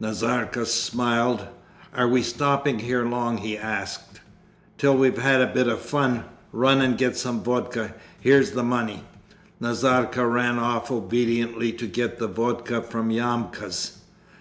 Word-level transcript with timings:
Nazarka 0.00 0.66
smiled. 0.66 1.46
'Are 1.96 2.08
we 2.08 2.20
stopping 2.20 2.80
here 2.80 3.04
long?' 3.06 3.36
he 3.36 3.56
asked. 3.56 4.20
Till 4.78 4.96
we've 4.96 5.18
had 5.22 5.40
a 5.40 5.46
bit 5.54 5.68
of 5.68 5.78
fun. 5.80 6.24
Run 6.50 6.80
and 6.80 6.98
get 6.98 7.16
some 7.16 7.40
vodka. 7.40 7.94
Here's 8.18 8.50
the 8.50 8.64
money.' 8.64 9.04
Nazarka 9.60 10.26
ran 10.26 10.58
off 10.58 10.90
obediently 10.90 11.70
to 11.74 11.86
get 11.86 12.18
the 12.18 12.26
vodka 12.26 12.82
from 12.82 13.10
Yamka's. 13.12 13.98